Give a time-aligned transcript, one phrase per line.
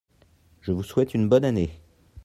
[0.61, 1.79] je vous souhaite une bonne année.